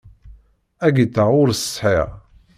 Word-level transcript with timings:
Agiṭar 0.85 1.29
ur 1.41 1.49
t-sεiɣ. 1.53 2.09